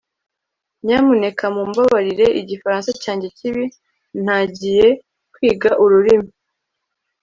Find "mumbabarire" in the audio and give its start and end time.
1.55-2.27